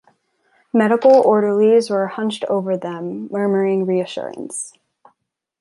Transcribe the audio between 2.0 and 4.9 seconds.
hunched over them murmuring reassurance.